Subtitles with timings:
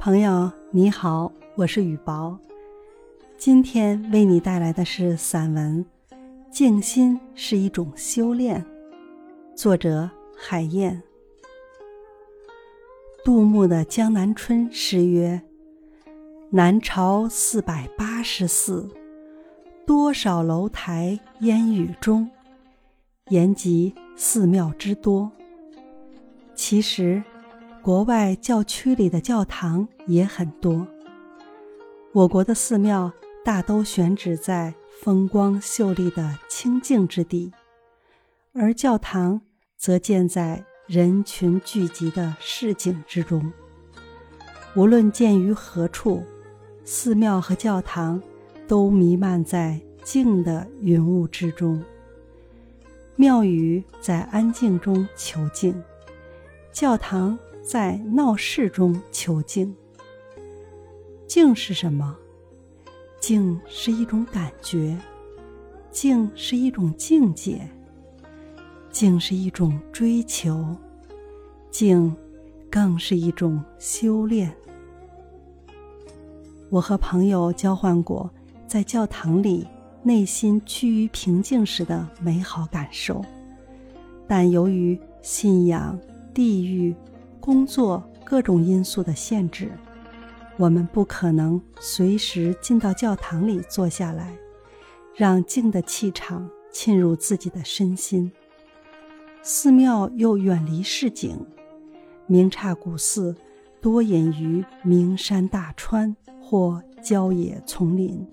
[0.00, 2.34] 朋友你好，我是雨薄，
[3.36, 5.84] 今天为你带来的是散文
[6.50, 8.64] 《静心是一种修炼》，
[9.54, 11.02] 作者海燕。
[13.22, 15.38] 杜牧的《江南春》诗曰
[16.48, 18.88] ：“南朝四百八十寺，
[19.86, 22.26] 多少楼台烟雨中。”
[23.28, 25.30] 言及寺庙之多。
[26.54, 27.22] 其实，
[27.82, 30.86] 国外教区里的教堂也很多。
[32.12, 33.10] 我国的寺庙
[33.42, 37.50] 大都选址在风光秀丽的清静之地，
[38.52, 39.40] 而教堂
[39.78, 43.50] 则建在人群聚集的市井之中。
[44.76, 46.22] 无论建于何处，
[46.84, 48.22] 寺庙和教堂
[48.68, 51.82] 都弥漫在静的云雾之中。
[53.16, 55.82] 庙宇在安静中求静，
[56.72, 59.74] 教堂在闹市中求静。
[61.26, 62.16] 静是什么？
[63.20, 64.98] 静是一种感觉，
[65.90, 67.60] 静是一种境界，
[68.90, 70.76] 静是一种追求，
[71.70, 72.14] 静
[72.70, 74.52] 更是一种修炼。
[76.70, 78.30] 我和朋友交换过，
[78.66, 79.66] 在教堂里。
[80.02, 83.22] 内心趋于平静时的美好感受，
[84.26, 86.00] 但由于信仰、
[86.32, 86.96] 地域、
[87.40, 89.72] 工作各种因素的限制，
[90.56, 94.36] 我们不可能随时进到教堂里坐下来，
[95.14, 98.30] 让静的气场侵入自己的身心。
[99.42, 101.34] 寺庙又远离市井，
[102.26, 103.34] 明刹古寺
[103.80, 108.24] 多隐于名山大川或郊野丛林。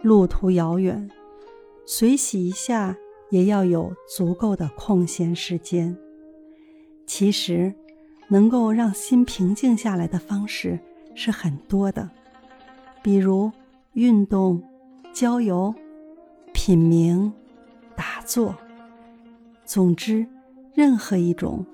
[0.00, 1.08] 路途遥远，
[1.86, 2.96] 随喜一下
[3.30, 5.96] 也要有足够的空闲时间。
[7.06, 7.72] 其实，
[8.32, 10.80] 能够让心平静下来的方式
[11.14, 12.08] 是很多的，
[13.02, 13.52] 比如
[13.92, 14.62] 运动、
[15.12, 15.74] 郊游、
[16.54, 17.30] 品茗、
[17.94, 18.56] 打坐。
[19.66, 20.26] 总之，
[20.72, 21.66] 任何一种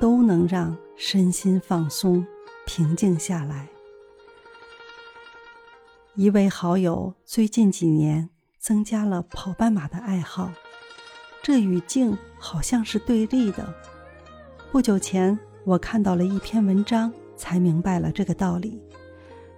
[0.00, 2.26] 都能让身心放松、
[2.64, 3.68] 平静下来。
[6.14, 10.50] 一位好友最近几年增加了跑半马的爱好，
[11.42, 13.74] 这与静好像是对立的。
[14.72, 18.80] 不久前，我看到了一篇文章，才明白了这个道理。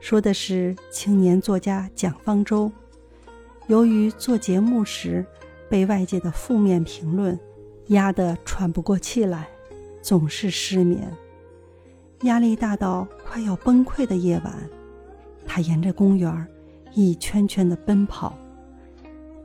[0.01, 2.73] 说的是青年作家蒋方舟，
[3.67, 5.23] 由于做节目时
[5.69, 7.39] 被外界的负面评论
[7.89, 9.47] 压得喘不过气来，
[10.01, 11.15] 总是失眠，
[12.23, 14.55] 压力大到快要崩溃的夜晚。
[15.45, 16.49] 他沿着公园
[16.95, 18.35] 一圈圈的奔跑。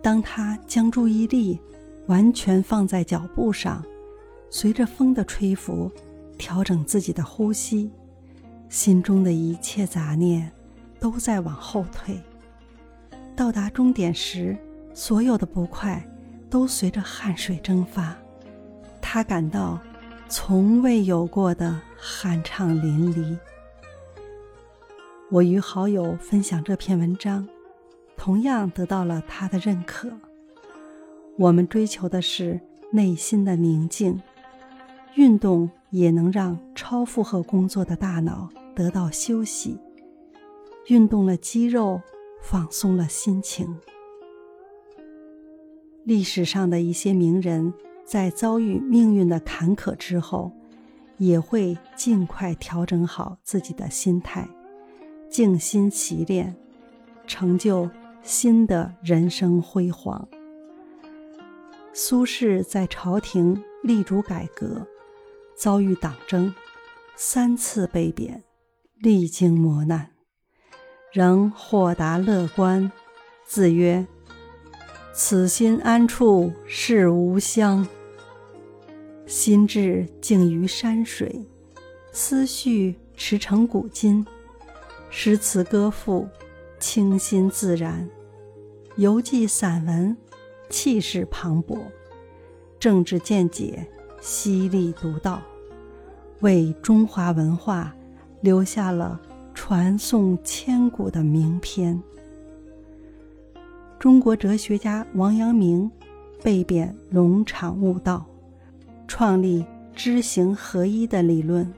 [0.02, 1.60] 当他将注意力
[2.08, 3.84] 完全放在脚步上，
[4.50, 5.92] 随着风的吹拂，
[6.44, 7.90] 调整自己的呼吸，
[8.68, 10.52] 心中的一切杂念
[11.00, 12.22] 都在往后退。
[13.34, 14.58] 到达终点时，
[14.94, 16.06] 所有的不快
[16.50, 18.14] 都随着汗水蒸发。
[19.02, 19.80] 他感到
[20.28, 23.38] 从未有过的酣畅淋漓。
[25.32, 27.48] 我与好友分享这篇文章，
[28.18, 30.12] 同样得到了他的认可。
[31.38, 32.60] 我们追求的是
[32.92, 34.22] 内心的宁静，
[35.16, 39.80] 运动也能让超负荷工作的大脑得到休息，
[40.88, 42.02] 运动了肌肉，
[42.42, 43.78] 放松了心情。
[46.04, 47.74] 历史上的一些名人，
[48.04, 50.52] 在遭遇命运的坎坷之后，
[51.18, 54.50] 也会尽快调整好自己的心态。
[55.30, 56.56] 静心习练，
[57.26, 57.90] 成就
[58.22, 60.28] 新的人生辉煌。
[61.94, 64.86] 苏轼在朝廷力主改革，
[65.56, 66.54] 遭遇党争，
[67.16, 68.44] 三次被贬，
[69.00, 70.12] 历经磨难，
[71.12, 72.92] 仍豁达乐观，
[73.46, 74.06] 自曰
[75.14, 77.88] ：“此心安处是吾乡。”
[79.26, 81.48] 心智静于山水，
[82.12, 84.26] 思绪驰骋古今。
[85.10, 86.28] 诗词歌赋，
[86.80, 88.10] 清新自然；
[88.98, 90.18] 游记散文，
[90.70, 91.78] 气势磅礴；
[92.80, 93.88] 政治见解，
[94.24, 95.42] 犀利独到，
[96.40, 97.94] 为中华文化
[98.40, 99.20] 留下了
[99.54, 102.02] 传颂千古的名篇。
[104.00, 105.92] 中国哲学家王阳明
[106.42, 108.26] 被贬龙场悟道，
[109.10, 111.70] 创立知行合一的理论，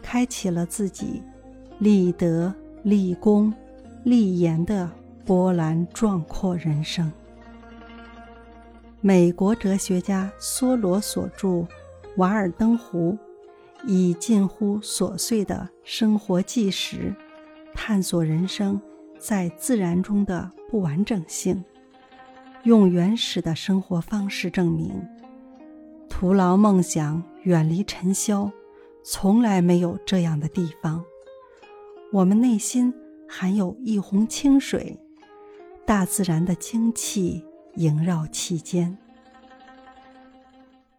[0.00, 1.20] 开启了自己。
[1.80, 2.54] 立德、
[2.84, 3.52] 立功、
[4.04, 4.88] 立言的
[5.24, 7.10] 波澜壮阔人生。
[9.06, 11.46] 美国哲学家梭罗所著
[12.16, 13.16] 《瓦尔登湖》，
[13.86, 17.14] 以近乎琐碎的生活纪实，
[17.72, 18.80] 探索人生
[19.16, 21.64] 在自然中的不完整性，
[22.64, 25.00] 用原始的生活方式证明，
[26.08, 28.50] 徒劳梦想远离尘嚣，
[29.04, 31.04] 从来没有这样的地方。
[32.12, 32.92] 我们内心
[33.28, 34.98] 含有一泓清水，
[35.84, 37.44] 大自然的精气
[37.76, 38.96] 萦绕其间。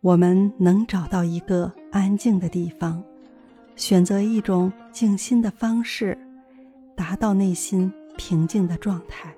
[0.02, 3.04] 我们能找到一个安静的地方，
[3.76, 6.18] 选择一种静心的方式，
[6.96, 9.36] 达到内心平静的状态。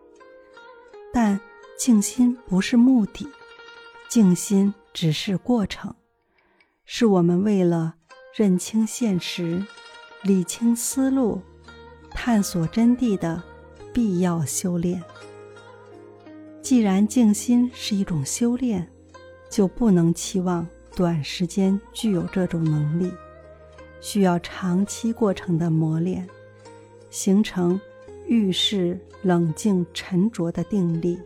[1.12, 1.40] 但
[1.78, 3.28] 静心不是目的，
[4.10, 5.96] 静心只是过程，
[6.86, 7.96] 是我们为了
[8.36, 9.66] 认清现实、
[10.22, 11.42] 理清思路、
[12.12, 13.42] 探索真谛的
[13.94, 15.02] 必要修炼。
[16.69, 18.88] 既然静心是一种修炼。
[19.50, 23.12] 就不能期望短时间具有这种能力，
[24.01, 26.30] 需要长期过程的磨练，
[27.10, 27.81] 形成
[28.27, 31.18] 遇事冷静沉着的定力。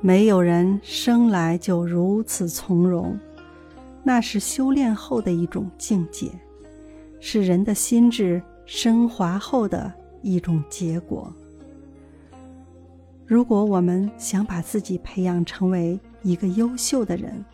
[0.00, 3.16] 没有人生来就如此从容，
[4.02, 6.28] 那是修炼后的一种境界，
[7.20, 11.32] 是人的心智升华后的一种结果。
[13.28, 17.44] 如果我们想把自己培养成为，一个优秀的人，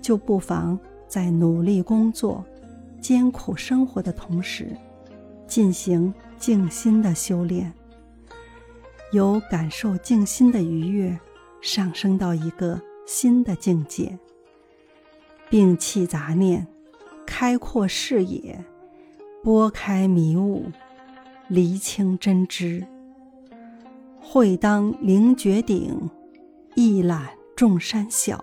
[0.00, 0.78] 就不妨
[1.08, 2.44] 在努力工作、
[3.00, 4.76] 艰苦生活的同时，
[5.44, 7.72] 进行静心的修炼，
[9.10, 11.18] 由感受静心的愉悦，
[11.60, 14.16] 上升到一个新的境界，
[15.50, 16.64] 摒弃杂念，
[17.26, 18.64] 开阔视野，
[19.42, 20.66] 拨开迷雾，
[21.48, 22.86] 厘清真知，
[24.22, 26.08] 会当凌绝顶，
[26.74, 27.28] 一览。
[27.54, 28.42] 众山小，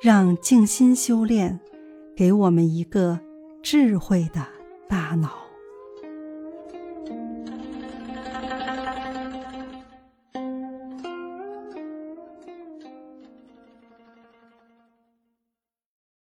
[0.00, 1.58] 让静心修炼
[2.16, 3.18] 给我们一个
[3.62, 4.46] 智慧的
[4.88, 5.49] 大脑。